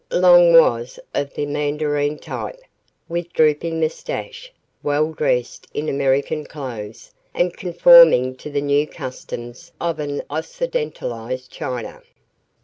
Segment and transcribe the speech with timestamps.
[0.09, 2.59] Long was of the mandarin type,
[3.07, 9.99] with drooping mustache, well dressed in American clothes, and conforming to the new customs of
[9.99, 12.01] an occidentalized China.